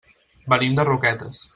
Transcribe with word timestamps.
Venim 0.53 0.79
de 0.81 0.87
Roquetes. 0.91 1.47